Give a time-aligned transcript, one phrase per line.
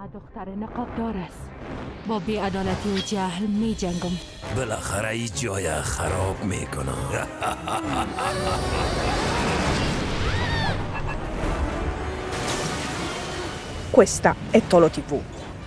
[0.00, 1.50] فقط دختر نقابدار است
[2.06, 4.10] با بیعدالتی و جهل می جنگم
[4.56, 7.26] بالاخره ای جای خراب میکنم
[13.90, 15.20] Questa è Tolo TV,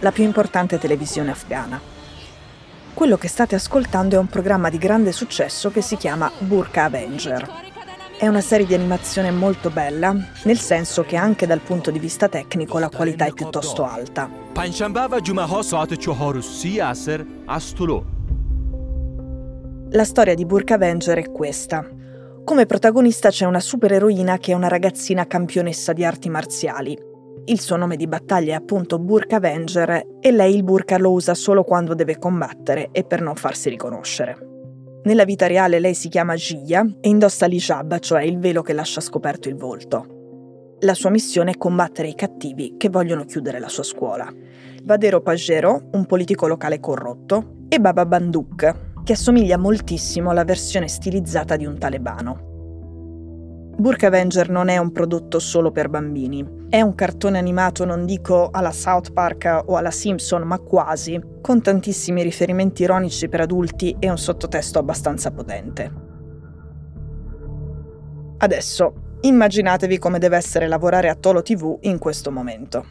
[0.00, 1.80] la più importante televisione afghana.
[2.94, 7.65] Quello che state ascoltando è un programma di grande successo che si chiama Burka Avenger.
[8.19, 10.11] È una serie di animazione molto bella,
[10.45, 14.27] nel senso che anche dal punto di vista tecnico la qualità è piuttosto alta.
[19.91, 21.87] La storia di Burk Avenger è questa.
[22.43, 26.97] Come protagonista c'è una supereroina che è una ragazzina campionessa di arti marziali.
[27.45, 31.35] Il suo nome di battaglia è appunto Burk Avenger e lei il burka lo usa
[31.35, 34.46] solo quando deve combattere e per non farsi riconoscere.
[35.07, 38.99] Nella vita reale lei si chiama Jia e indossa l'hijab, cioè il velo che lascia
[38.99, 40.75] scoperto il volto.
[40.81, 44.29] La sua missione è combattere i cattivi che vogliono chiudere la sua scuola.
[44.83, 51.55] Vadero Pajero, un politico locale corrotto, e Baba Banduk, che assomiglia moltissimo alla versione stilizzata
[51.55, 52.46] di un talebano.
[53.79, 56.65] Burka Avenger non è un prodotto solo per bambini.
[56.67, 61.61] È un cartone animato, non dico alla South Park o alla Simpson, ma quasi, con
[61.61, 65.91] tantissimi riferimenti ironici per adulti e un sottotesto abbastanza potente.
[68.39, 72.83] Adesso, immaginatevi come deve essere lavorare a Tolo TV in questo momento.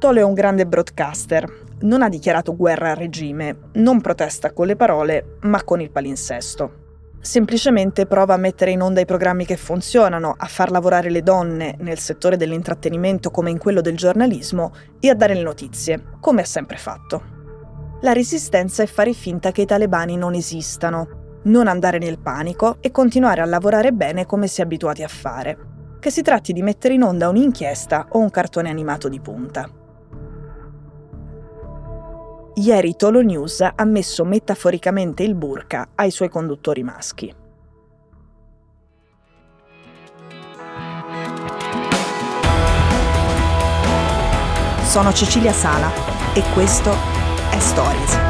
[0.00, 1.48] Tolo è un grande broadcaster,
[1.82, 6.82] non ha dichiarato guerra al regime, non protesta con le parole, ma con il palinsesto
[7.24, 11.74] semplicemente prova a mettere in onda i programmi che funzionano, a far lavorare le donne
[11.78, 16.44] nel settore dell'intrattenimento come in quello del giornalismo e a dare le notizie, come ha
[16.44, 17.22] sempre fatto.
[18.02, 22.90] La resistenza è fare finta che i talebani non esistano, non andare nel panico e
[22.90, 25.56] continuare a lavorare bene come si è abituati a fare.
[25.98, 29.66] Che si tratti di mettere in onda un'inchiesta o un cartone animato di punta.
[32.56, 37.34] Ieri Tolo News ha messo metaforicamente il burka ai suoi conduttori maschi.
[44.84, 45.90] Sono Cecilia Sala
[46.32, 46.92] e questo
[47.50, 48.23] è Stories.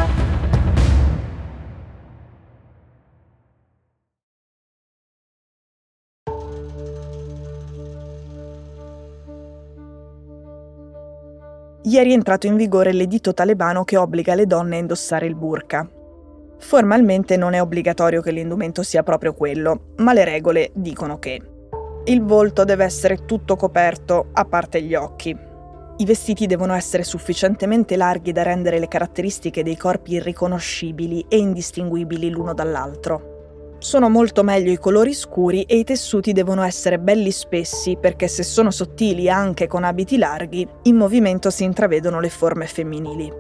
[11.87, 15.87] Ieri è entrato in vigore l'editto talebano che obbliga le donne a indossare il burka.
[16.57, 21.43] Formalmente non è obbligatorio che l'indumento sia proprio quello, ma le regole dicono che
[22.07, 25.37] il volto deve essere tutto coperto, a parte gli occhi.
[25.97, 32.31] I vestiti devono essere sufficientemente larghi da rendere le caratteristiche dei corpi irriconoscibili e indistinguibili
[32.31, 33.34] l'uno dall'altro.
[33.85, 38.43] Sono molto meglio i colori scuri e i tessuti devono essere belli spessi perché se
[38.43, 43.31] sono sottili anche con abiti larghi, in movimento si intravedono le forme femminili.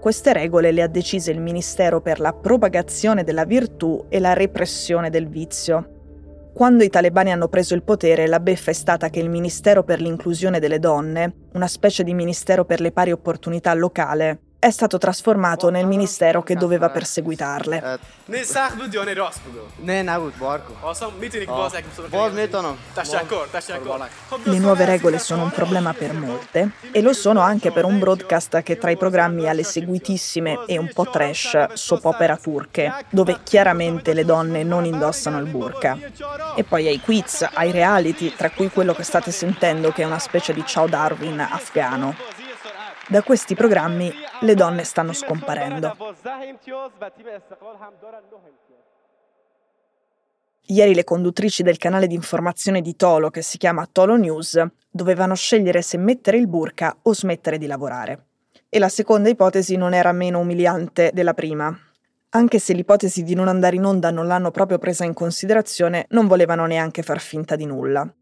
[0.00, 5.08] Queste regole le ha decise il Ministero per la propagazione della virtù e la repressione
[5.08, 6.50] del vizio.
[6.52, 10.00] Quando i talebani hanno preso il potere, la beffa è stata che il Ministero per
[10.00, 15.70] l'inclusione delle donne, una specie di Ministero per le pari opportunità locale, è stato trasformato
[15.70, 17.98] nel ministero che doveva perseguitarle.
[24.42, 28.62] Le nuove regole sono un problema per molte e lo sono anche per un broadcast
[28.62, 34.14] che tra i programmi ha le seguitissime e un po' trash soppopera turche, dove chiaramente
[34.14, 35.98] le donne non indossano il burka.
[36.56, 40.18] E poi ai quiz, ai reality, tra cui quello che state sentendo che è una
[40.18, 42.35] specie di ciao Darwin afghano.
[43.08, 45.96] Da questi programmi le donne stanno scomparendo.
[50.68, 55.36] Ieri le conduttrici del canale di informazione di Tolo, che si chiama Tolo News, dovevano
[55.36, 58.24] scegliere se mettere il burka o smettere di lavorare.
[58.68, 61.78] E la seconda ipotesi non era meno umiliante della prima.
[62.30, 66.26] Anche se l'ipotesi di non andare in onda non l'hanno proprio presa in considerazione, non
[66.26, 68.12] volevano neanche far finta di nulla.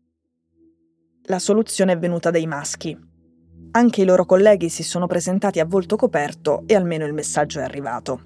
[1.22, 3.12] La soluzione è venuta dai maschi.
[3.76, 7.64] Anche i loro colleghi si sono presentati a volto coperto e almeno il messaggio è
[7.64, 8.20] arrivato.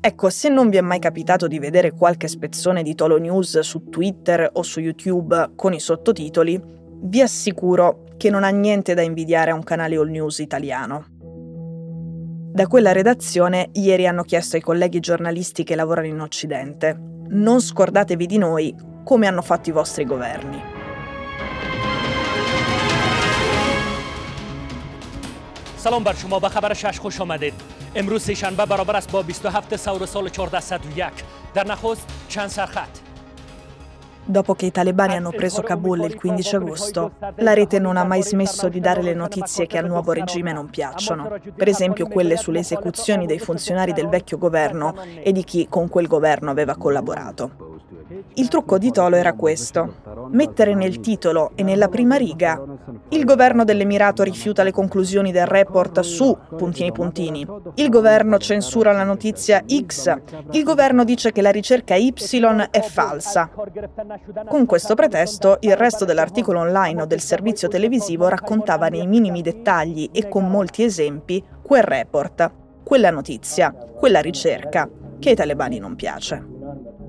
[0.00, 3.88] Ecco, se non vi è mai capitato di vedere qualche spezzone di Tolo News su
[3.88, 6.60] Twitter o su YouTube con i sottotitoli,
[7.02, 11.04] vi assicuro che non ha niente da invidiare a un canale all news italiano.
[12.52, 16.96] Da quella redazione ieri hanno chiesto ai colleghi giornalisti che lavorano in Occidente,
[17.26, 18.72] non scordatevi di noi
[19.02, 20.71] come hanno fatto i vostri governi.
[25.81, 27.53] سلام بر شما به خبر شش خوش آمدید
[27.95, 31.13] امروز سهشنبه برابر است با 27 سور سال 1401
[31.53, 32.97] در نخست چند سرخط
[34.29, 38.21] Dopo che i talebani hanno preso Kabul il 15 agosto, la rete non ha mai
[38.21, 42.59] smesso di dare le notizie che al nuovo regime non piacciono, per esempio quelle sulle
[42.59, 47.70] esecuzioni dei funzionari del vecchio governo e di chi con quel governo aveva collaborato.
[48.34, 49.96] Il trucco di Tolo era questo,
[50.30, 52.62] mettere nel titolo e nella prima riga
[53.10, 59.04] il governo dell'Emirato rifiuta le conclusioni del report su puntini puntini, il governo censura la
[59.04, 60.16] notizia X,
[60.52, 62.12] il governo dice che la ricerca Y
[62.70, 63.50] è falsa.
[64.48, 70.08] Con questo pretesto il resto dell'articolo online o del servizio televisivo raccontava nei minimi dettagli
[70.10, 72.50] e con molti esempi quel report,
[72.82, 74.88] quella notizia, quella ricerca
[75.18, 77.01] che ai talebani non piace.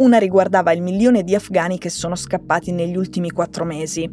[0.00, 4.10] Una riguardava il milione di afghani che sono scappati negli ultimi quattro mesi.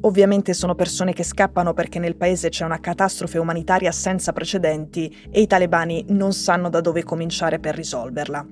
[0.00, 5.42] Ovviamente sono persone che scappano perché nel paese c'è una catastrofe umanitaria senza precedenti e
[5.42, 8.46] i talebani non sanno da dove cominciare per risolverla.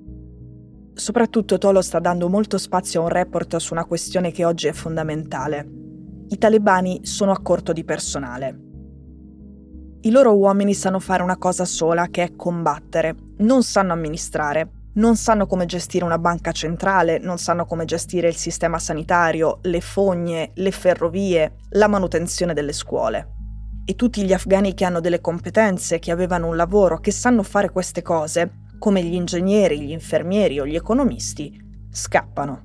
[0.93, 4.73] Soprattutto Tolo sta dando molto spazio a un report su una questione che oggi è
[4.73, 5.67] fondamentale.
[6.29, 8.61] I talebani sono a corto di personale.
[10.03, 15.17] I loro uomini sanno fare una cosa sola, che è combattere, non sanno amministrare non
[15.17, 20.53] sanno come gestire una banca centrale, non sanno come gestire il sistema sanitario, le fogne,
[20.55, 23.35] le ferrovie, la manutenzione delle scuole.
[23.85, 27.71] E tutti gli afghani che hanno delle competenze, che avevano un lavoro, che sanno fare
[27.71, 31.59] queste cose, come gli ingegneri, gli infermieri o gli economisti,
[31.91, 32.65] scappano.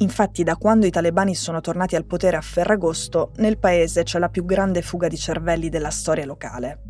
[0.00, 4.28] Infatti da quando i talebani sono tornati al potere a Ferragosto, nel paese c'è la
[4.28, 6.82] più grande fuga di cervelli della storia locale.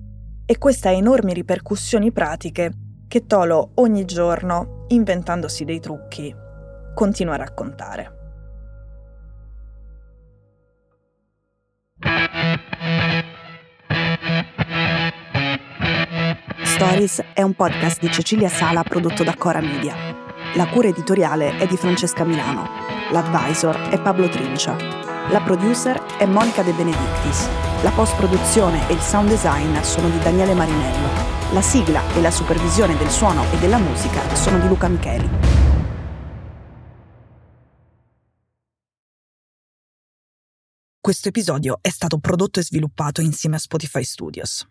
[0.44, 2.72] E questa ha enormi ripercussioni pratiche
[3.08, 6.34] che Tolo ogni giorno, inventandosi dei trucchi,
[6.94, 8.12] continua a raccontare.
[16.62, 19.94] Stories è un podcast di Cecilia Sala prodotto da Cora Media.
[20.54, 22.68] La cura editoriale è di Francesca Milano.
[23.10, 25.17] L'advisor è Pablo Trincia.
[25.30, 27.46] La producer è Monica De Benedictis.
[27.82, 31.52] La post-produzione e il sound design sono di Daniele Marinello.
[31.52, 35.28] La sigla e la supervisione del suono e della musica sono di Luca Micheli.
[40.98, 44.66] Questo episodio è stato prodotto e sviluppato insieme a Spotify Studios.